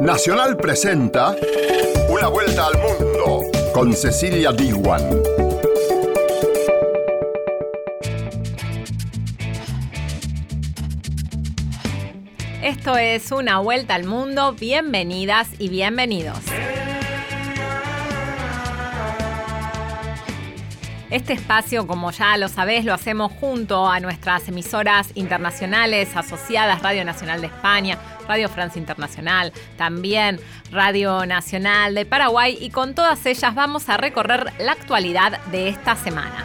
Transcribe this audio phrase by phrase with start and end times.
[0.00, 1.36] Nacional presenta
[2.08, 3.42] Una vuelta al mundo
[3.74, 5.02] con Cecilia Diwan.
[12.62, 14.52] Esto es Una vuelta al mundo.
[14.52, 16.38] Bienvenidas y bienvenidos.
[21.10, 27.02] Este espacio, como ya lo sabés, lo hacemos junto a nuestras emisoras internacionales asociadas, Radio
[27.02, 27.98] Nacional de España,
[28.28, 30.38] Radio Francia Internacional, también
[30.70, 35.96] Radio Nacional de Paraguay y con todas ellas vamos a recorrer la actualidad de esta
[35.96, 36.44] semana.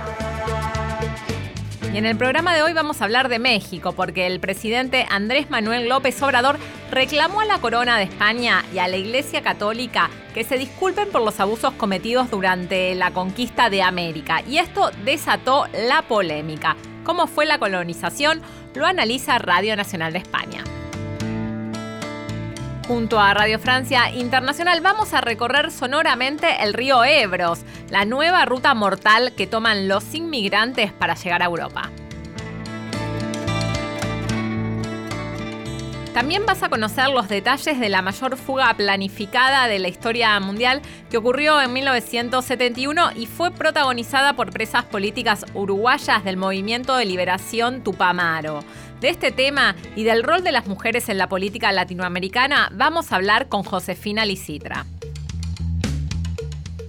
[1.93, 5.51] Y en el programa de hoy vamos a hablar de México, porque el presidente Andrés
[5.51, 6.57] Manuel López Obrador
[6.89, 11.21] reclamó a la corona de España y a la Iglesia Católica que se disculpen por
[11.21, 14.41] los abusos cometidos durante la conquista de América.
[14.47, 16.75] Y esto desató la polémica.
[17.03, 18.41] ¿Cómo fue la colonización?
[18.73, 20.63] Lo analiza Radio Nacional de España.
[22.87, 28.73] Junto a Radio Francia Internacional vamos a recorrer sonoramente el río Ebros, la nueva ruta
[28.73, 31.89] mortal que toman los inmigrantes para llegar a Europa.
[36.13, 40.81] También vas a conocer los detalles de la mayor fuga planificada de la historia mundial
[41.09, 47.81] que ocurrió en 1971 y fue protagonizada por presas políticas uruguayas del movimiento de liberación
[47.81, 48.63] Tupamaro.
[49.03, 53.17] De este tema y del rol de las mujeres en la política latinoamericana vamos a
[53.17, 54.85] hablar con Josefina Licitra.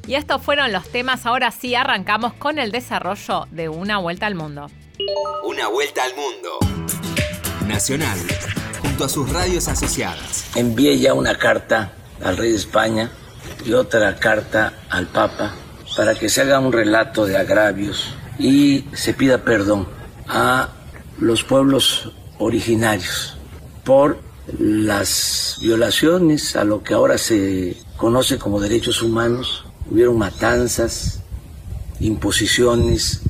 [0.07, 4.37] Y estos fueron los temas, ahora sí arrancamos con el desarrollo de Una Vuelta al
[4.37, 4.71] Mundo.
[5.43, 6.87] Una Vuelta al Mundo.
[7.67, 8.21] Nacional,
[8.81, 10.57] junto a sus radios asociadas.
[10.57, 13.11] Envié ya una carta al rey de España
[13.67, 15.53] y otra carta al Papa
[15.97, 19.89] para que se haga un relato de agravios y se pida perdón
[20.29, 20.69] a
[21.19, 23.37] los pueblos originarios
[23.85, 24.19] por
[24.59, 29.65] las violaciones a lo que ahora se conoce como derechos humanos.
[29.91, 31.21] Hubieron matanzas,
[32.01, 33.23] imposiciones,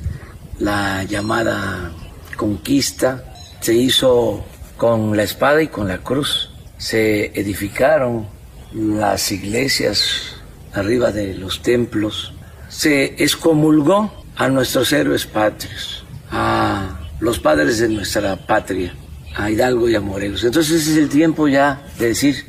[0.59, 1.91] la llamada
[2.37, 4.43] conquista se hizo
[4.77, 6.51] con la espada y con la cruz.
[6.77, 8.27] Se edificaron
[8.73, 10.35] las iglesias
[10.73, 12.33] arriba de los templos.
[12.69, 18.93] Se excomulgó a nuestros héroes patrios, a los padres de nuestra patria,
[19.35, 20.43] a Hidalgo y a Morelos.
[20.43, 22.45] Entonces es el tiempo ya de decir,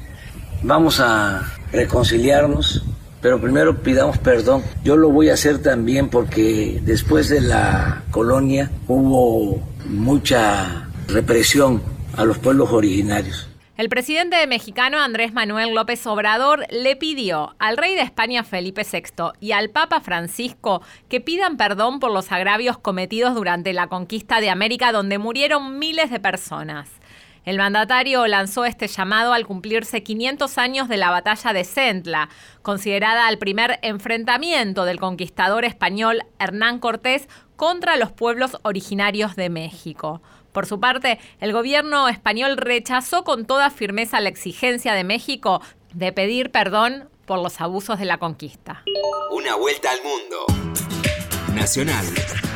[0.62, 2.84] vamos a reconciliarnos,
[3.20, 4.62] pero primero pidamos perdón.
[4.84, 11.82] Yo lo voy a hacer también porque después de la colonia hubo mucha represión
[12.16, 13.48] a los pueblos originarios.
[13.76, 19.32] El presidente mexicano Andrés Manuel López Obrador le pidió al rey de España Felipe VI
[19.38, 24.48] y al Papa Francisco que pidan perdón por los agravios cometidos durante la conquista de
[24.48, 26.88] América donde murieron miles de personas.
[27.44, 32.30] El mandatario lanzó este llamado al cumplirse 500 años de la batalla de Centla,
[32.62, 40.22] considerada el primer enfrentamiento del conquistador español Hernán Cortés contra los pueblos originarios de México.
[40.56, 45.60] Por su parte, el gobierno español rechazó con toda firmeza la exigencia de México
[45.92, 48.82] de pedir perdón por los abusos de la conquista.
[49.32, 50.46] Una vuelta al mundo.
[51.54, 52.06] Nacional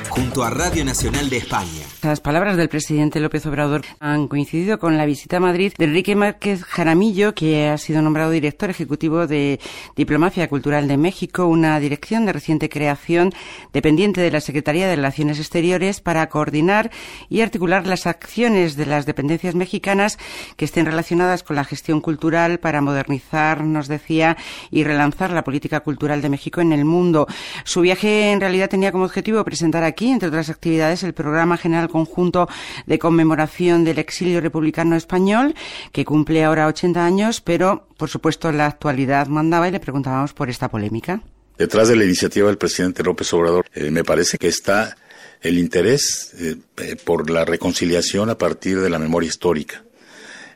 [0.09, 1.80] junto a Radio Nacional de España.
[2.03, 6.16] Las palabras del presidente López Obrador han coincidido con la visita a Madrid de Enrique
[6.16, 9.61] Márquez Jaramillo, que ha sido nombrado director ejecutivo de
[9.97, 13.34] Diplomacia Cultural de México, una dirección de reciente creación
[13.75, 16.91] dependiente de la Secretaría de Relaciones Exteriores para coordinar
[17.28, 20.19] y articular las acciones de las dependencias mexicanas
[20.56, 24.38] que estén relacionadas con la gestión cultural para modernizar, nos decía,
[24.71, 27.27] y relanzar la política cultural de México en el mundo.
[27.65, 31.90] Su viaje en realidad tenía como objetivo presentar aquí entre otras actividades, el Programa General
[31.91, 32.49] Conjunto
[32.87, 35.55] de Conmemoración del Exilio Republicano Español,
[35.93, 40.49] que cumple ahora 80 años, pero, por supuesto, la actualidad mandaba y le preguntábamos por
[40.49, 41.23] esta polémica.
[41.61, 44.97] Detrás de la iniciativa del presidente López Obrador, eh, me parece que está
[45.43, 49.84] el interés eh, eh, por la reconciliación a partir de la memoria histórica.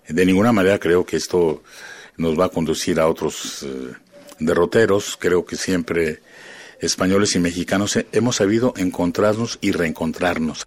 [0.09, 1.63] De ninguna manera creo que esto
[2.17, 3.67] nos va a conducir a otros
[4.39, 5.19] derroteros.
[5.19, 6.21] Creo que siempre
[6.81, 10.67] españoles y mexicanos hemos sabido encontrarnos y reencontrarnos.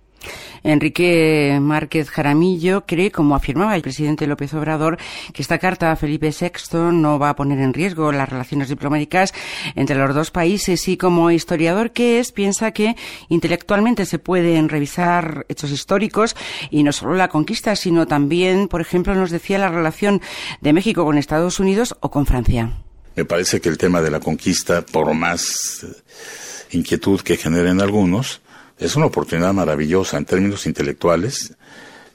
[0.63, 4.97] Enrique Márquez Jaramillo cree, como afirmaba el presidente López Obrador,
[5.33, 9.33] que esta carta a Felipe VI no va a poner en riesgo las relaciones diplomáticas
[9.75, 12.95] entre los dos países y como historiador que es, piensa que
[13.29, 16.35] intelectualmente se pueden revisar hechos históricos
[16.69, 20.21] y no solo la conquista, sino también, por ejemplo, nos decía la relación
[20.61, 22.71] de México con Estados Unidos o con Francia.
[23.15, 25.85] Me parece que el tema de la conquista, por más
[26.71, 28.41] inquietud que generen algunos,
[28.79, 31.53] es una oportunidad maravillosa en términos intelectuales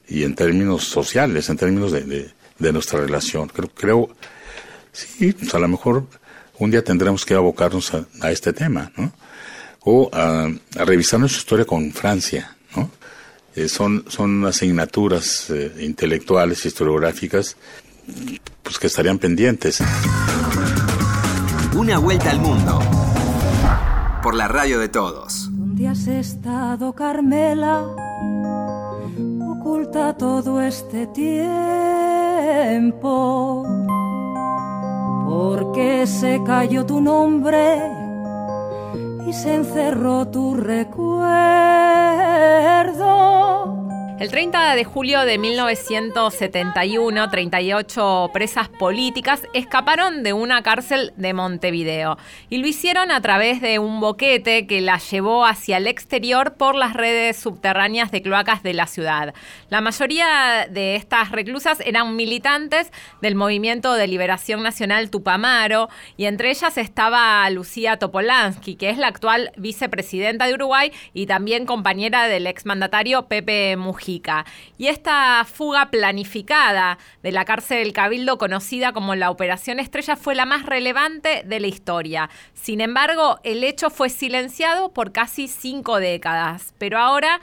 [0.08, 2.32] y en términos sociales, en términos de,
[2.72, 3.48] nuestra relación.
[3.48, 4.08] Creo, creo
[4.92, 6.06] sí, pues a lo mejor
[6.58, 9.12] un día tendremos que abocarnos a, este tema, ¿no?
[9.80, 10.48] O a,
[10.84, 12.90] revisar nuestra historia con Francia, ¿no?
[13.56, 17.56] Eh, son, son asignaturas eh, intelectuales, historiográficas,
[18.62, 19.82] pues que estarían pendientes.
[21.74, 22.78] Una vuelta al mundo
[24.22, 25.41] por la radio de todos.
[25.82, 27.84] ¿Dónde has estado, Carmela?
[29.50, 31.34] Oculta todo este tiempo.
[35.26, 37.82] Porque se cayó tu nombre
[39.26, 41.32] y se encerró tu recuerdo
[44.22, 52.16] el 30 de julio de 1971, 38 presas políticas escaparon de una cárcel de Montevideo
[52.48, 56.76] y lo hicieron a través de un boquete que las llevó hacia el exterior por
[56.76, 59.34] las redes subterráneas de cloacas de la ciudad.
[59.70, 62.92] La mayoría de estas reclusas eran militantes
[63.22, 69.08] del Movimiento de Liberación Nacional Tupamaro y entre ellas estaba Lucía Topolansky, que es la
[69.08, 74.11] actual vicepresidenta de Uruguay y también compañera del exmandatario Pepe Mujica.
[74.78, 80.34] Y esta fuga planificada de la cárcel del Cabildo, conocida como la Operación Estrella, fue
[80.34, 82.30] la más relevante de la historia.
[82.54, 86.74] Sin embargo, el hecho fue silenciado por casi cinco décadas.
[86.78, 87.40] Pero ahora...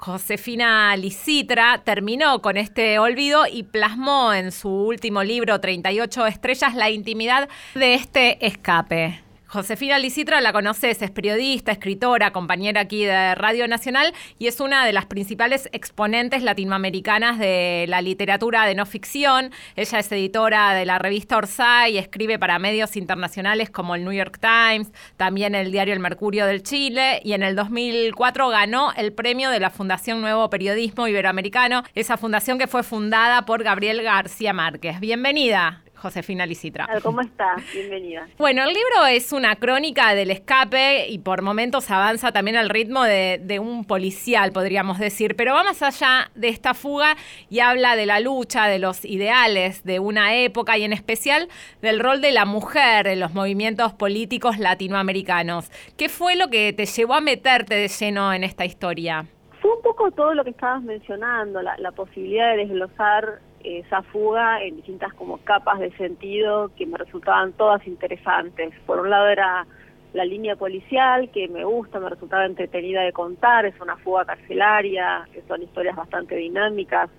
[0.00, 6.88] Josefina Licitra terminó con este olvido y plasmó en su último libro, 38 estrellas, la
[6.88, 9.27] intimidad de este escape.
[9.50, 14.84] Josefina Licitra la conoces, es periodista, escritora, compañera aquí de Radio Nacional y es una
[14.84, 19.50] de las principales exponentes latinoamericanas de la literatura de no ficción.
[19.74, 24.12] Ella es editora de la revista Orsay y escribe para medios internacionales como el New
[24.12, 29.14] York Times, también el diario El Mercurio del Chile y en el 2004 ganó el
[29.14, 34.52] premio de la Fundación Nuevo Periodismo Iberoamericano, esa fundación que fue fundada por Gabriel García
[34.52, 35.00] Márquez.
[35.00, 35.84] Bienvenida.
[35.98, 36.88] Josefina Licitra.
[37.02, 37.62] ¿Cómo estás?
[37.72, 38.28] Bienvenida.
[38.38, 43.02] Bueno, el libro es una crónica del escape y por momentos avanza también al ritmo
[43.02, 47.16] de, un policial, podríamos decir, pero va más allá de esta fuga
[47.50, 51.48] y habla de la lucha, de los ideales de una época y en especial
[51.82, 55.70] del rol de la mujer en los movimientos políticos latinoamericanos.
[55.96, 59.26] ¿Qué fue lo que te llevó a meterte de lleno en esta historia?
[59.60, 64.62] Fue un poco todo lo que estabas mencionando, la, la posibilidad de desglosar esa fuga
[64.62, 68.72] en distintas como capas de sentido que me resultaban todas interesantes.
[68.86, 69.66] Por un lado era
[70.12, 75.28] la línea policial, que me gusta, me resultaba entretenida de contar, es una fuga carcelaria,
[75.32, 77.10] que son historias bastante dinámicas.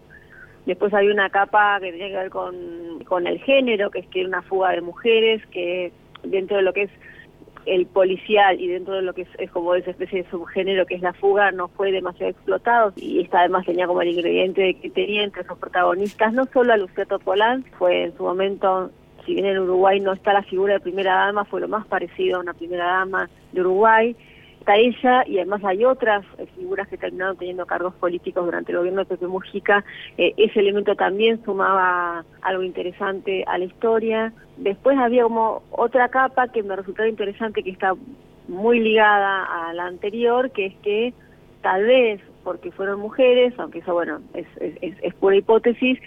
[0.66, 4.22] Después hay una capa que tiene que ver con, con el género, que es que
[4.22, 5.92] es una fuga de mujeres, que
[6.24, 6.92] dentro de lo que es
[7.76, 11.02] el policial y dentro de lo que es, como esa especie de subgénero que es
[11.02, 14.90] la fuga no fue demasiado explotado y esta además tenía como el ingrediente de que
[14.90, 18.92] tenía entre sus protagonistas no solo a Luciano Polán, fue en su momento
[19.26, 22.38] si bien en Uruguay no está la figura de primera dama, fue lo más parecido
[22.38, 24.16] a una primera dama de Uruguay,
[24.70, 28.78] está ella y además hay otras eh, figuras que terminaron teniendo cargos políticos durante el
[28.78, 29.84] gobierno de Pepe Mujica.
[30.18, 34.34] Eh, ese elemento también sumaba algo interesante a la historia.
[34.58, 37.96] Después había como otra capa que me resultaba interesante que está
[38.48, 41.14] muy ligada a la anterior, que es que
[41.62, 46.00] tal vez porque fueron mujeres, aunque eso bueno es, es, es pura hipótesis,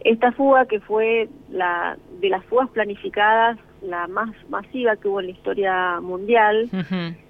[0.00, 5.26] esta fuga que fue la de las fugas planificadas la más masiva que hubo en
[5.26, 6.68] la historia mundial,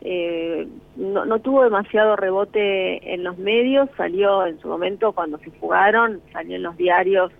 [0.01, 0.67] eh,
[0.97, 6.21] no, no, tuvo demasiado rebote en los medios, salió en su momento cuando se fugaron,
[6.33, 7.33] salió en los diarios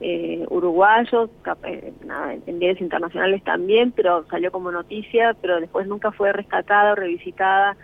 [0.00, 1.30] eh, uruguayos,
[1.64, 1.92] eh,
[2.46, 7.76] en diarios internacionales también, pero salió como noticia, pero después nunca fue rescatada o revisitada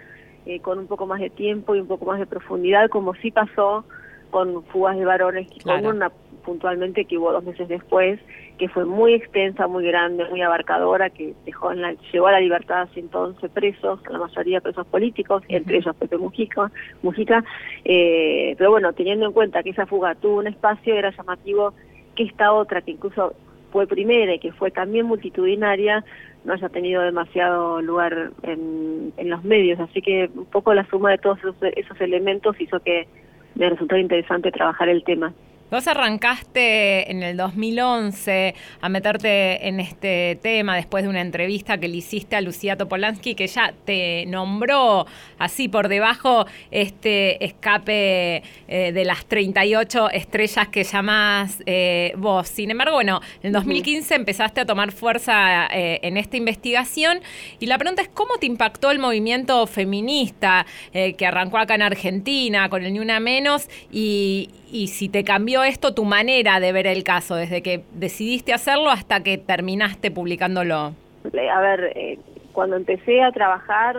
[0.62, 3.84] con un poco más de tiempo y un poco más de profundidad, como sí pasó
[4.30, 6.10] con fugas de varones, con una
[6.48, 8.18] puntualmente que hubo dos meses después,
[8.58, 12.40] que fue muy extensa, muy grande, muy abarcadora, que dejó en la, llevó a la
[12.40, 16.70] libertad a 111 presos, la mayoría presos políticos, entre ellos Pepe Mujica,
[17.02, 17.44] Mujica
[17.84, 21.72] eh, pero bueno, teniendo en cuenta que esa fuga tuvo un espacio, era llamativo
[22.14, 23.34] que esta otra, que incluso
[23.72, 26.04] fue primera y que fue también multitudinaria,
[26.44, 29.78] no haya tenido demasiado lugar en, en los medios.
[29.80, 33.06] Así que un poco la suma de todos esos, esos elementos hizo que
[33.54, 35.32] me resultara interesante trabajar el tema.
[35.70, 41.88] Vos arrancaste en el 2011 a meterte en este tema después de una entrevista que
[41.88, 45.04] le hiciste a Lucía Topolansky, que ya te nombró
[45.38, 52.48] así por debajo este escape eh, de las 38 estrellas que llamás eh, vos.
[52.48, 57.20] Sin embargo, bueno, en el 2015 empezaste a tomar fuerza eh, en esta investigación
[57.60, 62.70] y la pregunta es cómo te impactó el movimiento feminista que arrancó acá en Argentina
[62.70, 66.86] con el Ni Una Menos y, y si te cambió esto tu manera de ver
[66.86, 70.92] el caso, desde que decidiste hacerlo hasta que terminaste publicándolo?
[71.52, 72.18] A ver, eh,
[72.52, 73.96] cuando empecé a trabajar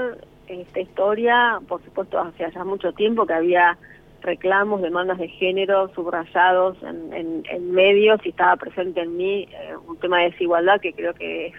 [0.47, 3.77] en esta historia, por supuesto, hace ya mucho tiempo que había
[4.21, 10.19] reclamos, demandas de género subrayados en, medios y estaba presente en mí eh, un tema
[10.19, 11.53] de desigualdad que creo que es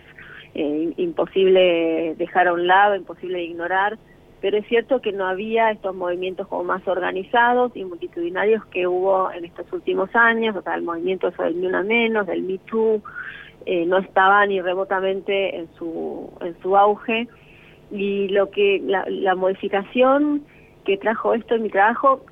[0.55, 3.99] eh, imposible dejar a un lado, imposible ignorar,
[4.41, 9.31] pero es cierto que no había estos movimientos como más organizados y multitudinarios que hubo
[9.31, 13.03] en estos últimos años, o sea, el movimiento del Ni Una Menos, del Me Too,
[13.67, 17.29] eh, no estaba ni remotamente en su, en su auge.
[17.91, 20.43] Y lo que la, la modificación
[20.85, 22.25] que trajo esto en mi trabajo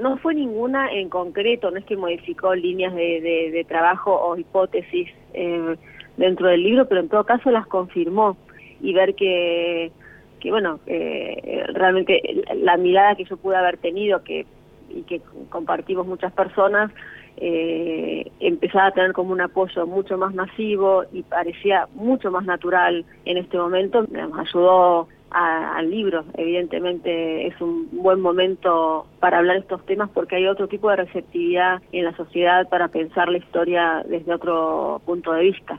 [0.00, 5.08] no fue ninguna en concreto, no es que modificó líneas de, de, trabajo o hipótesis
[5.34, 5.76] eh,
[6.16, 8.36] dentro del libro, pero en todo caso las confirmó.
[8.82, 9.92] Y ver que,
[10.40, 12.20] que bueno, eh, realmente
[12.56, 14.46] la mirada que yo pude haber tenido que
[14.92, 16.90] y que compartimos muchas personas,
[17.36, 23.04] eh, empezaba a tener como un apoyo mucho más masivo y parecía mucho más natural
[23.24, 26.24] en este momento, nos ayudó al libro.
[26.34, 31.80] Evidentemente es un buen momento para hablar estos temas porque hay otro tipo de receptividad
[31.92, 35.78] en la sociedad para pensar la historia desde otro punto de vista.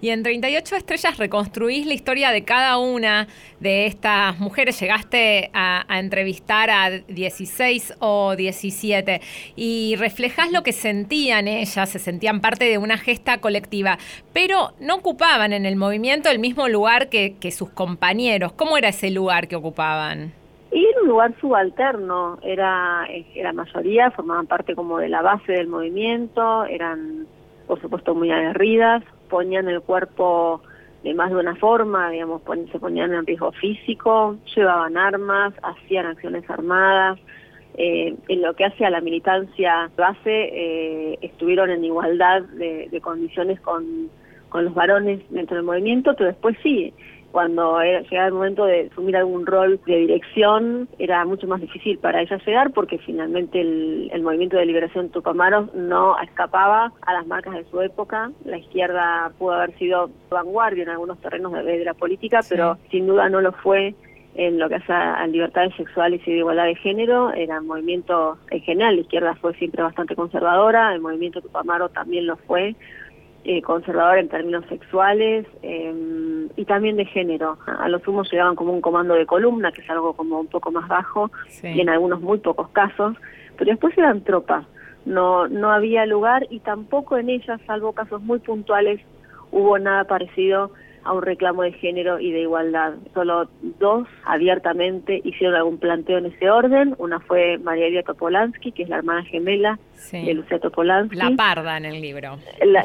[0.00, 3.28] Y en 38 estrellas reconstruís la historia de cada una
[3.60, 4.80] de estas mujeres.
[4.80, 9.20] Llegaste a, entrevistar a 16 o 17
[9.54, 13.98] y reflejás lo que sentían ellas, se sentían parte de una gesta colectiva,
[14.32, 18.52] pero no ocupaban en el movimiento el mismo lugar que sus compañeros.
[18.52, 20.41] ¿Cómo era ese lugar que ocupaban?
[20.72, 25.68] Y era un lugar subalterno, era, la mayoría formaban parte como de la base del
[25.68, 27.26] movimiento, eran
[27.66, 30.62] por supuesto muy aguerridas, ponían el cuerpo
[31.02, 36.48] de más de una forma, digamos, se ponían en riesgo físico, llevaban armas, hacían acciones
[36.48, 37.18] armadas,
[37.74, 43.00] eh, en lo que hace a la militancia base, eh, estuvieron en igualdad de, de
[43.00, 44.08] condiciones con,
[44.48, 46.94] con los varones dentro del movimiento, pero después sí,
[47.32, 52.20] cuando llegaba el momento de asumir algún rol de dirección, era mucho más difícil para
[52.20, 57.64] ella llegar porque finalmente el, movimiento de liberación Tupamaros no escapaba a las marcas de
[57.70, 58.30] su época.
[58.44, 63.28] La izquierda pudo haber sido vanguardia en algunos terrenos de, la política, pero sin duda
[63.28, 63.94] no lo fue
[64.34, 68.38] en lo que hace a libertades sexuales y de igualdad de género, era un movimiento
[68.50, 72.74] en general, la izquierda fue siempre bastante conservadora, el movimiento Tupamaro también lo fue,
[73.44, 77.58] eh, conservador en términos sexuales em, y también de género.
[77.66, 80.70] A los sumos llegaban como un comando de columna, que es algo como un poco
[80.70, 81.30] más bajo,
[81.62, 83.16] y en algunos muy pocos casos,
[83.56, 84.64] pero después eran tropas.
[85.04, 89.00] No, no había lugar y tampoco en ellas, salvo casos muy puntuales,
[89.50, 90.70] hubo nada parecido
[91.04, 92.94] a un reclamo de género y de igualdad.
[93.14, 96.94] Solo dos abiertamente hicieron algún planteo en ese orden.
[96.98, 99.78] Una fue María Elia Topolansky, que es la hermana gemela
[100.12, 101.16] de Lucía Topolansky.
[101.16, 102.38] La parda en el libro.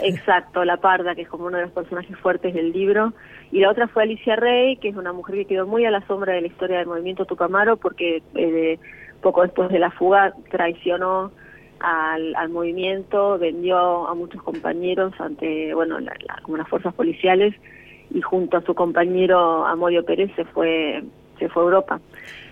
[0.03, 3.13] exacto, la parda, que es como uno de los personajes fuertes del libro.
[3.51, 6.05] Y la otra fue Alicia Rey, que es una mujer que quedó muy a la
[6.07, 8.79] sombra de la historia del movimiento Tupamaro, porque eh,
[9.21, 11.31] poco después de la fuga traicionó
[11.79, 17.53] al, al, movimiento, vendió a muchos compañeros ante, bueno, la, como las fuerzas policiales
[18.11, 21.03] y junto a su compañero Amodio Pérez se fue,
[21.39, 21.99] se fue a Europa.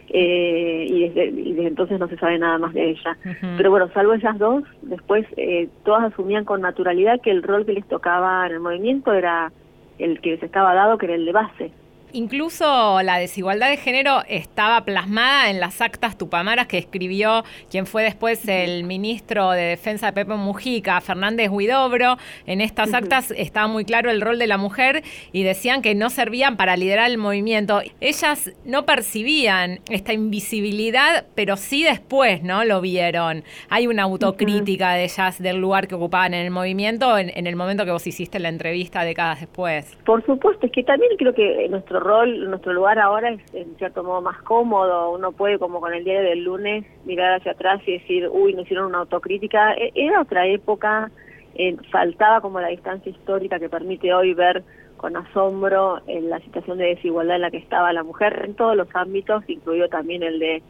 [0.09, 3.17] Eh, y, desde, y, desde, entonces no se sabe nada más de ella.
[3.57, 7.73] Pero bueno, salvo esas dos, después eh, todas asumían con naturalidad que el rol que
[7.73, 9.51] les tocaba en el movimiento era
[9.97, 11.71] el que les estaba dado, que era el de base.
[12.15, 18.03] Incluso la desigualdad de género estaba plasmada en las actas tupamaras que escribió quien fue
[18.03, 22.15] después el ministro de Defensa de Pepe Mujica, Fernández Huidobro.
[22.45, 25.03] En estas actas estaba muy claro el rol de la mujer
[25.33, 27.81] y decían que no servían para liderar el movimiento.
[27.99, 32.63] Ellas no percibían esta invisibilidad, pero sí después, ¿no?
[32.63, 33.43] Lo vieron.
[33.67, 37.57] Hay una autocrítica de ellas del lugar que ocupaban en el movimiento en, en el
[37.57, 39.97] momento que vos hiciste la entrevista décadas después.
[40.05, 44.03] Por supuesto, es que también creo que nuestro rol, nuestro lugar ahora es en cierto
[44.03, 45.11] modo más cómodo.
[45.11, 48.61] Uno puede, como con el día del lunes, mirar hacia atrás y decir, uy, no
[48.61, 49.73] hicieron una autocrítica.
[49.73, 51.11] E, era otra época,
[51.55, 54.63] eh, faltaba como la distancia histórica que permite hoy ver
[54.97, 58.77] con asombro en la situación de desigualdad en la que estaba la mujer en todos
[58.77, 60.63] los ámbitos, incluido también el de,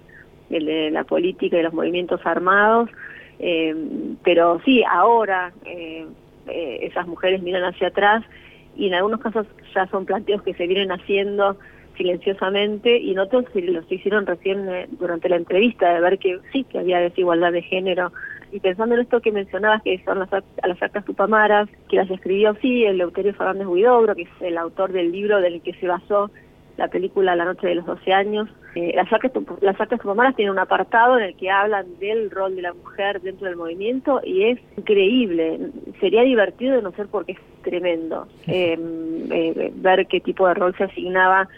[0.49, 2.89] el de la política y los movimientos armados.
[3.39, 3.75] Eh,
[4.23, 6.07] pero sí, ahora eh,
[6.47, 8.23] eh esas mujeres miran hacia atrás
[8.75, 11.57] y en algunos casos ya son planteos que se vienen haciendo
[11.97, 16.63] silenciosamente y en otros los hicieron recién eh, durante la entrevista de ver que sí
[16.65, 18.11] que había desigualdad de género
[18.51, 22.55] y pensando en esto que mencionabas que son las, las actas tupamaras que las escribió
[22.61, 26.29] sí el Leuterio Fernández Huidobro que es el autor del libro del que se basó
[26.77, 30.51] la película La noche de los 12 años Eh, las actas las actas tupameras tienen
[30.51, 34.43] un apartado en el que hablan del rol de la mujer dentro del movimiento y
[34.43, 35.71] es increíble.
[36.01, 38.27] Sería divertido de no ser porque tremendo.
[38.47, 41.49] Em, eh, ver qué tipo de rol se asignaba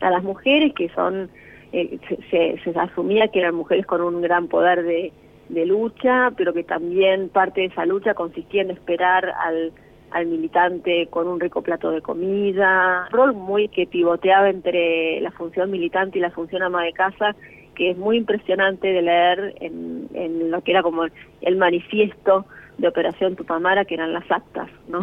[0.00, 1.30] a las mujeres, que son
[1.72, 1.98] eh,
[2.30, 5.12] se, se, asumía que eran mujeres con un gran poder de,
[5.50, 9.72] de lucha, pero que también parte de esa lucha consistía en esperar al
[10.10, 15.30] al militante con un rico plato de comida, un rol muy que pivoteaba entre la
[15.30, 17.36] función militante y la función ama de casa,
[17.74, 21.04] que es muy impresionante de leer en, en lo que era como
[21.42, 22.44] el manifiesto
[22.80, 25.00] de Operación Tupamara, que eran las actas, ¿no?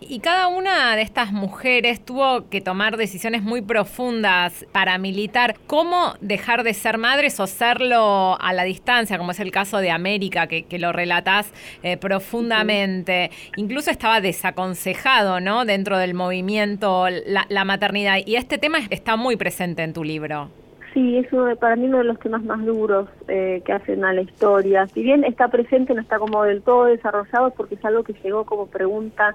[0.00, 5.56] Y cada una de estas mujeres tuvo que tomar decisiones muy profundas para militar.
[5.66, 9.90] ¿Cómo dejar de ser madres o serlo a la distancia, como es el caso de
[9.90, 13.30] América, que, lo relatás eh, profundamente?
[13.56, 15.64] Incluso estaba desaconsejado, ¿no?
[15.64, 18.18] Dentro del movimiento la, la maternidad.
[18.24, 20.50] Y este tema está muy presente en tu libro.
[20.94, 24.12] Sí, es uno para mí uno de los temas más duros eh, que hacen a
[24.12, 24.86] la historia.
[24.86, 28.44] Si bien está presente, no está como del todo desarrollado porque es algo que llegó
[28.44, 29.34] como pregunta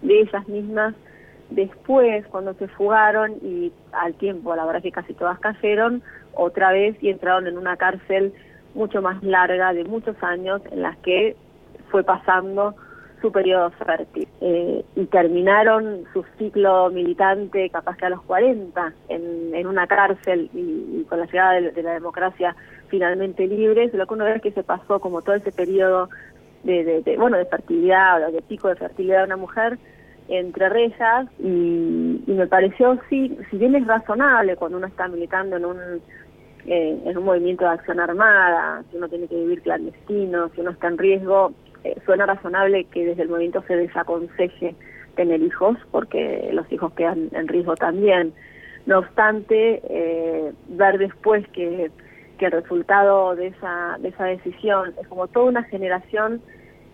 [0.00, 0.94] de ellas mismas
[1.50, 6.96] después, cuando se fugaron y al tiempo, la verdad que casi todas cayeron, otra vez
[7.02, 8.32] y entraron en una cárcel
[8.74, 11.36] mucho más larga de muchos años en las que
[11.90, 12.74] fue pasando
[13.24, 19.66] su periodo fértil eh, y terminaron su ciclo militante capaz que a los 40 en,
[19.66, 22.54] una cárcel y, con la llegada de, la democracia
[22.88, 26.10] finalmente libre, lo que uno ve es que se pasó como todo ese periodo
[26.64, 29.78] de, de, bueno de fertilidad o de pico de fertilidad de una mujer
[30.28, 30.98] entre reyes
[31.38, 35.78] y, y, me pareció sí si bien es razonable cuando uno está militando en un
[36.66, 40.72] eh, en un movimiento de acción armada si uno tiene que vivir clandestino si uno
[40.72, 41.54] está en riesgo
[41.84, 44.74] eh, suena razonable que desde el movimiento se desaconseje
[45.14, 48.32] tener hijos, porque los hijos quedan en riesgo también.
[48.86, 51.90] No obstante, eh, ver después que,
[52.38, 56.40] que el resultado de esa, de esa decisión es como toda una generación,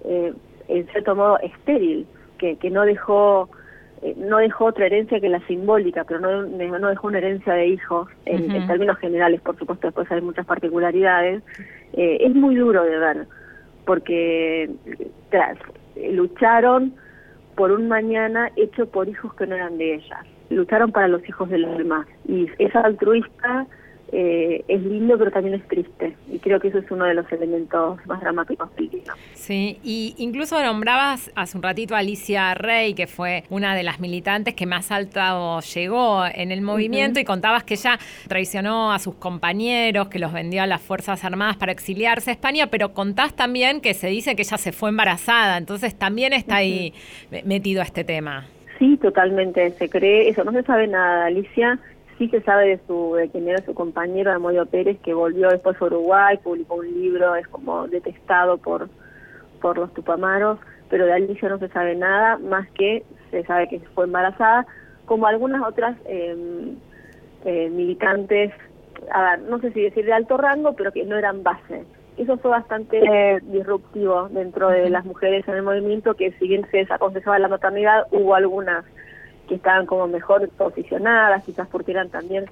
[0.05, 0.33] eh,
[0.69, 2.07] en cierto modo, estéril,
[2.39, 3.49] que, que no dejó
[4.03, 7.67] eh, no dejó otra herencia que la simbólica, pero no, no dejó una herencia de
[7.67, 11.43] hijos, en, en, términos generales, por supuesto, después hay muchas particularidades,
[11.93, 13.27] es muy duro de ver
[13.85, 14.71] porque
[16.11, 16.95] lucharon
[17.57, 21.49] por un mañana hecho por hijos que no eran de ellas, lucharon para los hijos
[21.51, 22.07] de los.
[22.27, 23.67] Y esa altruista
[24.13, 26.17] eh, es lindo, pero también es triste.
[26.31, 29.15] Y creo que eso es uno de los elementos más dramáticos del libro.
[29.35, 34.01] Sí, y incluso nombrabas hace un ratito a Alicia Rey, que fue una de las
[34.01, 39.15] militantes que más alto llegó en el movimiento, y contabas que ella traicionó a sus
[39.15, 43.81] compañeros, que los vendió a las Fuerzas Armadas para exiliarse a España, pero contás también
[43.81, 46.93] que se dice que ella se fue embarazada, entonces también está ahí
[47.45, 48.47] metido a este tema.
[48.79, 51.79] Sí, totalmente, se cree, eso no se sabe nada, Alicia
[52.21, 55.81] sí se sabe de su de quién era su compañero Amodio Pérez que volvió después
[55.81, 58.91] a Uruguay publicó un libro es como detestado por
[59.63, 60.59] por los tupamaros
[60.91, 64.67] pero de Alicia no se sabe nada más que se sabe que fue embarazada
[65.07, 66.77] como algunas otras em,
[67.47, 68.53] eh, militantes
[69.11, 71.85] a ver no sé si decir de alto rango pero que no eran base.
[72.19, 76.79] Eso fue bastante disruptivo dentro de las mujeres en el movimiento que si bien se
[76.79, 78.85] desaconsejaba la maternidad hubo algunas
[79.51, 82.45] que estaban como mejor posicionadas, quizás porque eran también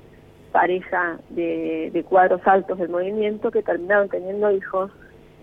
[0.51, 4.91] pareja de, cuadros altos del movimiento que terminaron teniendo hijos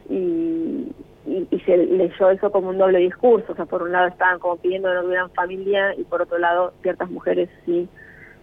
[0.09, 0.91] y,
[1.25, 4.57] y, se leyó eso como un doble discurso, o sea, por un lado estaban como
[4.57, 7.87] pidiendo que no tuvieran familia y por otro lado ciertas mujeres sí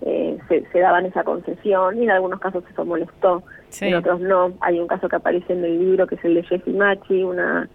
[0.01, 3.43] eh, se, daban esa concesión y en algunos casos eso molestó,
[3.83, 4.55] en otros no.
[4.61, 7.69] Hay un caso que aparece en el libro que es el de Jessie Machi, una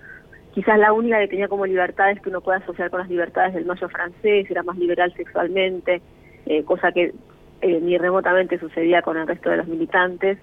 [0.58, 3.67] quizás la única que tenía como libertades que uno puede asociar con las libertades del
[3.67, 6.02] mayo francés, era más liberal sexualmente,
[6.48, 7.13] eh, cosa que
[7.62, 10.39] eh, ni remotamente sucedía con el resto de los militantes.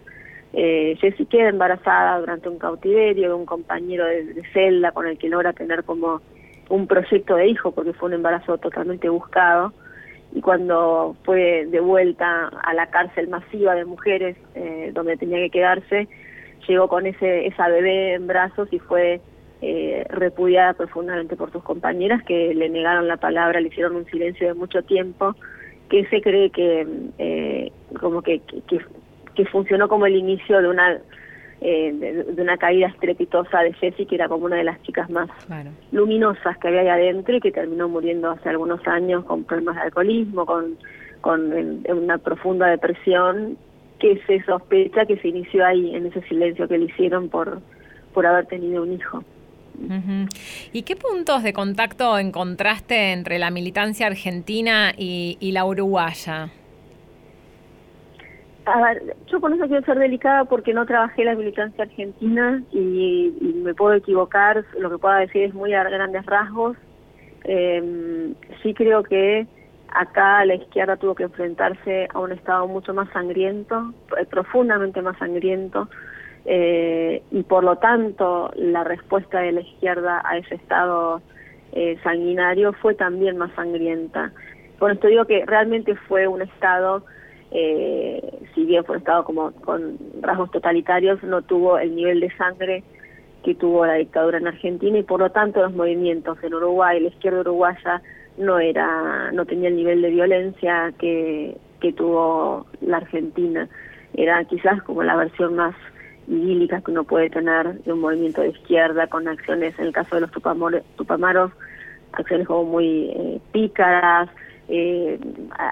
[0.53, 5.29] Eh, Jessie queda embarazada durante un cautiverio de un compañero de, celda con el que
[5.29, 6.21] logra tener como
[6.69, 9.73] un proyecto de hijo porque fue un embarazo totalmente buscado
[10.33, 15.51] y cuando fue de vuelta a la cárcel masiva de mujeres eh, donde tenía que
[15.51, 16.07] quedarse
[16.69, 19.21] llegó con ese esa bebé en brazos y fue
[19.67, 24.49] eh, repudiada profundamente por sus compañeras que le negaron la palabra, le hicieron un silencio
[24.49, 25.35] de mucho tiempo,
[25.89, 30.99] que se cree que eh, como que, que, funcionó como el inicio de una
[31.63, 35.31] eh, de, una caída estrepitosa de Jessie, que era como una de las chicas más
[35.93, 39.81] luminosas que había ahí adentro y que terminó muriendo hace algunos años con problemas de
[39.81, 40.77] alcoholismo, con,
[41.23, 41.55] con
[41.89, 43.57] una profunda depresión,
[43.99, 47.63] que se sospecha que se inició ahí, en ese silencio que le hicieron por,
[48.13, 49.25] por haber tenido un hijo.
[50.73, 56.51] ¿Y qué puntos de contacto encontraste entre la militancia argentina y, la uruguaya?
[59.27, 63.33] Yo con eso quiero ser delicada porque no trabajé la militancia argentina y,
[63.63, 66.77] me puedo equivocar, lo que pueda decir es muy a grandes rasgos.
[67.45, 68.33] Eh,
[68.63, 69.47] sí creo que
[69.95, 75.17] acá la izquierda tuvo que enfrentarse a un Estado mucho más sangriento, eh, profundamente más
[75.19, 75.89] sangriento,
[76.47, 81.23] eh, y por lo tanto la respuesta de la izquierda a ese Estado
[81.73, 84.33] eh, sanguinario fue también más sangrienta.
[84.79, 87.05] Con esto digo que realmente fue un Estado
[87.51, 92.37] eh, si bien fue un Estado como con rasgos totalitarios, no tuvo el nivel de
[92.37, 92.83] sangre
[93.45, 97.09] que tuvo la dictadura en Argentina y por lo tanto los movimientos en Uruguay, la
[97.09, 98.03] izquierda uruguaya
[98.39, 103.69] no era, no tenía el nivel de violencia que, que tuvo la Argentina.
[104.15, 105.77] Era quizás como la versión más
[106.29, 110.17] idílica que uno puede tener de un movimiento de izquierda con acciones, en el caso
[110.17, 110.31] de los
[110.97, 111.53] tupamaros,
[112.13, 114.29] acciones como muy eh, pícaras,
[114.67, 115.19] eh,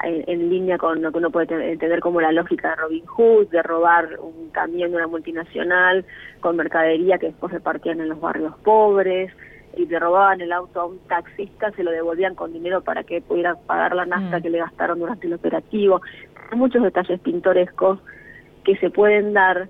[0.04, 3.62] en, línea con lo que uno puede entender como la lógica de Robin Hood, de
[3.62, 6.04] robar un camión de una multinacional
[6.40, 9.32] con mercadería que después repartían en los barrios pobres
[9.76, 13.22] y le robaban el auto a un taxista, se lo devolvían con dinero para que
[13.22, 14.42] pudiera pagar la nafta mm.
[14.42, 16.02] que le gastaron durante el operativo.
[16.50, 17.98] Hay muchos detalles pintorescos
[18.64, 19.68] que se pueden dar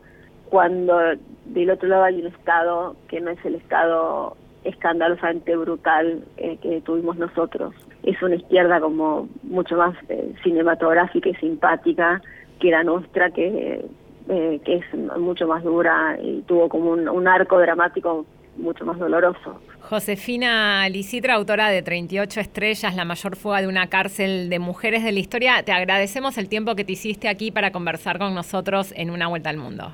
[0.53, 0.99] cuando
[1.47, 6.83] del otro lado hay un Estado que no es el Estado escandalosamente brutal eh, que
[6.83, 7.75] tuvimos nosotros.
[8.03, 12.21] Es una izquierda como mucho más eh, cinematográfica y simpática
[12.61, 13.83] que la nuestra, que,
[14.29, 14.85] eh, que es
[15.19, 18.27] mucho más dura y tuvo como un, arco dramático
[18.59, 19.59] mucho más doloroso.
[19.81, 25.12] Josefina Licitra, autora de 38 estrellas, la mayor fuga de una cárcel de mujeres de
[25.12, 29.09] la historia, te agradecemos el tiempo que te hiciste aquí para conversar con nosotros en
[29.09, 29.93] Una Vuelta al Mundo.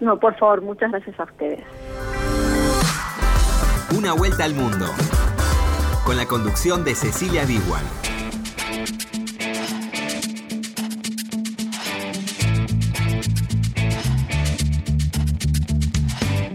[0.00, 1.64] No, por favor, muchas gracias a ustedes.
[3.96, 4.86] Una vuelta al mundo.
[6.04, 7.84] Con la conducción de Cecilia Bigual.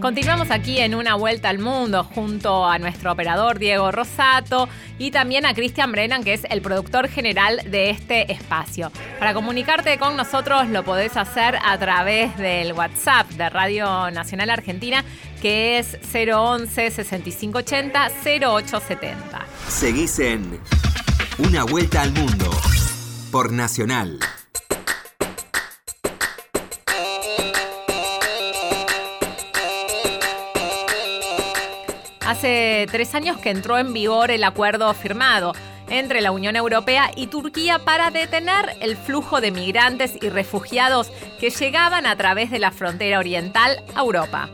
[0.04, 5.46] Continuamos aquí en una vuelta al mundo junto a nuestro operador Diego Rosato y también
[5.46, 8.92] a Cristian Brennan, que es el productor general de este espacio.
[9.18, 15.02] Para comunicarte con nosotros lo podés hacer a través del WhatsApp de Radio Nacional Argentina,
[15.40, 19.46] que es 011 6580 0870.
[19.68, 20.60] Seguís en
[21.38, 22.50] Una vuelta al mundo
[23.32, 24.18] por Nacional.
[32.34, 35.52] Hace tres años que entró en vigor el acuerdo firmado
[35.88, 41.50] entre la Unión Europea y Turquía para detener el flujo de migrantes y refugiados que
[41.50, 44.48] llegaban a través de la frontera oriental a Europa.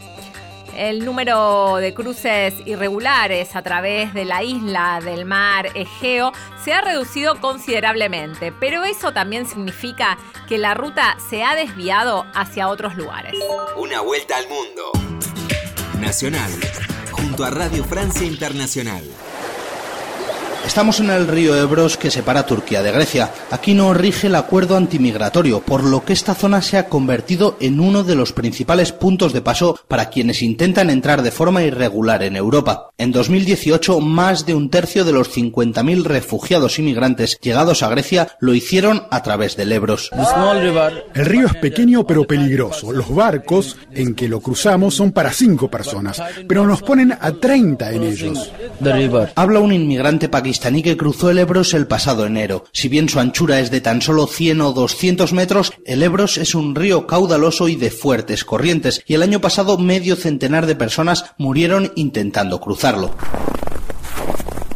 [0.76, 6.82] El número de cruces irregulares a través de la isla del mar Egeo se ha
[6.82, 13.32] reducido considerablemente, pero eso también significa que la ruta se ha desviado hacia otros lugares.
[13.74, 14.92] Una vuelta al mundo.
[15.98, 16.50] Nacional
[17.20, 19.04] junto a Radio Francia Internacional.
[20.66, 23.32] Estamos en el río Ebros que separa Turquía de Grecia.
[23.50, 27.80] Aquí no rige el acuerdo antimigratorio, por lo que esta zona se ha convertido en
[27.80, 32.36] uno de los principales puntos de paso para quienes intentan entrar de forma irregular en
[32.36, 32.90] Europa.
[32.98, 38.54] En 2018, más de un tercio de los 50.000 refugiados inmigrantes llegados a Grecia lo
[38.54, 40.10] hicieron a través del Ebros.
[41.14, 42.92] El río es pequeño pero peligroso.
[42.92, 47.92] Los barcos en que lo cruzamos son para cinco personas, pero nos ponen a 30
[47.92, 48.52] en ellos.
[49.34, 50.49] Habla un inmigrante pakistaní
[50.96, 52.64] cruzó el Ebros el pasado enero.
[52.72, 56.54] Si bien su anchura es de tan solo 100 o 200 metros, el Ebros es
[56.54, 61.26] un río caudaloso y de fuertes corrientes, y el año pasado medio centenar de personas
[61.38, 63.14] murieron intentando cruzarlo.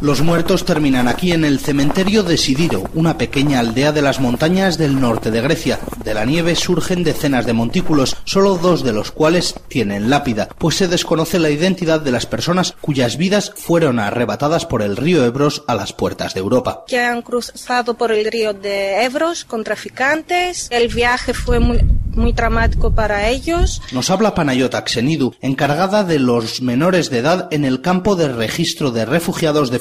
[0.00, 4.76] Los muertos terminan aquí en el cementerio de Sidiro, una pequeña aldea de las montañas
[4.76, 5.78] del norte de Grecia.
[6.04, 10.76] De la nieve surgen decenas de montículos, solo dos de los cuales tienen lápida, pues
[10.76, 15.64] se desconoce la identidad de las personas cuyas vidas fueron arrebatadas por el río Ebros
[15.66, 16.84] a las puertas de Europa.
[16.86, 20.68] Que han cruzado por el río de Ebros con traficantes.
[20.70, 21.80] El viaje fue muy,
[22.10, 23.80] muy traumático para ellos.
[23.92, 28.90] Nos habla Panayota Xenidu, encargada de los menores de edad en el campo de registro
[28.90, 29.78] de refugiados de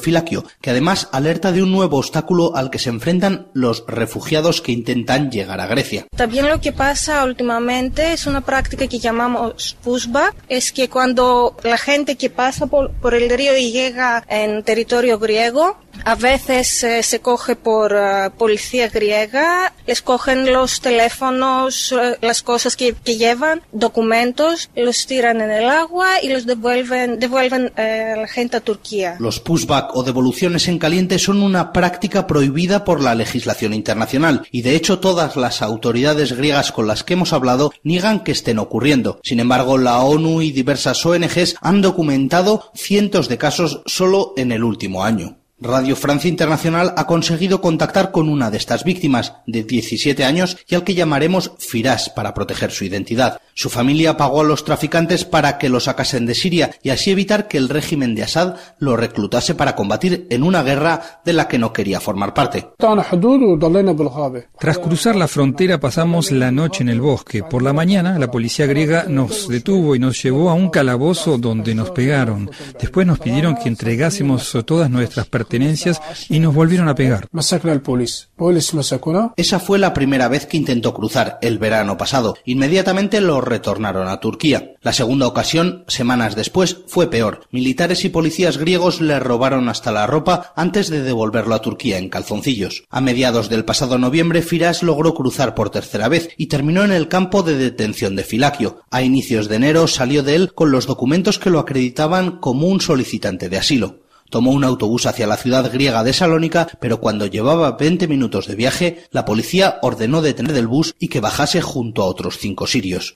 [0.60, 5.30] que además alerta de un nuevo obstáculo al que se enfrentan los refugiados que intentan
[5.30, 6.06] llegar a Grecia.
[6.16, 11.78] También lo que pasa últimamente es una práctica que llamamos pushback, es que cuando la
[11.78, 17.20] gente que pasa por, el río y llega en territorio griego, A veces eh, se
[17.20, 23.62] coge por uh, policía griega, les cogen los teléfonos, uh, las cosas que, que, llevan,
[23.72, 29.16] documentos, los tiran en el agua y los devuelven, devuelven a la gente a Turquía.
[29.18, 34.62] Los pushback o devoluciones en caliente son una práctica prohibida por la legislación internacional y
[34.62, 39.20] de hecho todas las autoridades griegas con las que hemos hablado niegan que estén ocurriendo.
[39.22, 44.64] Sin embargo, la ONU y diversas ONGs han documentado cientos de casos solo en el
[44.64, 45.43] último año.
[45.60, 50.74] Radio Francia Internacional ha conseguido contactar con una de estas víctimas, de 17 años, y
[50.74, 53.40] al que llamaremos Firas para proteger su identidad.
[53.54, 57.46] Su familia pagó a los traficantes para que lo sacasen de Siria y así evitar
[57.46, 61.58] que el régimen de Assad lo reclutase para combatir en una guerra de la que
[61.58, 62.66] no quería formar parte.
[64.58, 67.44] Tras cruzar la frontera pasamos la noche en el bosque.
[67.44, 71.76] Por la mañana la policía griega nos detuvo y nos llevó a un calabozo donde
[71.76, 72.50] nos pegaron.
[72.80, 77.28] Después nos pidieron que entregásemos todas nuestras pertenencias y nos volvieron a pegar.
[79.36, 82.36] Esa fue la primera vez que intentó cruzar el verano pasado.
[82.44, 84.74] Inmediatamente lo retornaron a Turquía.
[84.82, 87.46] La segunda ocasión, semanas después, fue peor.
[87.50, 92.08] Militares y policías griegos le robaron hasta la ropa antes de devolverlo a Turquía en
[92.08, 92.84] calzoncillos.
[92.90, 97.08] A mediados del pasado noviembre, Firas logró cruzar por tercera vez y terminó en el
[97.08, 98.80] campo de detención de Filaquio.
[98.90, 102.80] A inicios de enero salió de él con los documentos que lo acreditaban como un
[102.80, 104.03] solicitante de asilo.
[104.34, 108.56] Tomó un autobús hacia la ciudad griega de Salónica, pero cuando llevaba 20 minutos de
[108.56, 113.14] viaje, la policía ordenó detener del bus y que bajase junto a otros cinco sirios.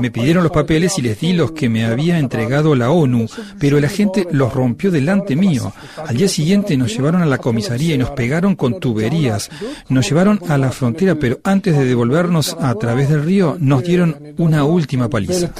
[0.00, 3.26] Me pidieron los papeles y les di los que me había entregado la ONU,
[3.58, 5.74] pero el agente los rompió delante mío.
[6.06, 9.50] Al día siguiente nos llevaron a la comisaría y nos pegaron con tuberías.
[9.90, 14.34] Nos llevaron a la frontera, pero antes de devolvernos a través del río, nos dieron
[14.38, 15.52] una última paliza.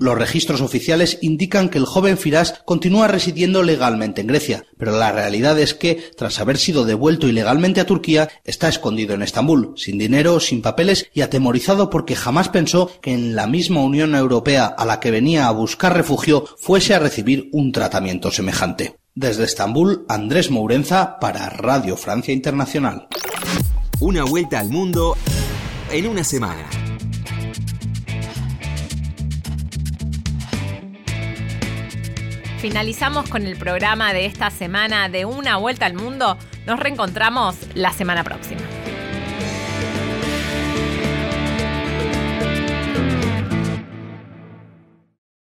[0.00, 3.62] Los registros oficiales indican que el joven Firas continúa residiendo
[4.00, 8.68] en Grecia, pero la realidad es que, tras haber sido devuelto ilegalmente a Turquía, está
[8.68, 13.46] escondido en Estambul, sin dinero, sin papeles y atemorizado porque jamás pensó que en la
[13.46, 18.30] misma Unión Europea a la que venía a buscar refugio fuese a recibir un tratamiento
[18.30, 18.96] semejante.
[19.14, 23.08] Desde Estambul, Andrés Mourenza para Radio Francia Internacional.
[24.00, 25.16] Una vuelta al mundo
[25.90, 26.81] en una semana.
[32.62, 36.38] Finalizamos con el programa de esta semana de Una Vuelta al Mundo.
[36.64, 38.60] Nos reencontramos la semana próxima.